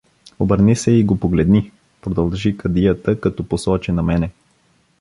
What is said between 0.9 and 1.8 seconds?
и го погледни—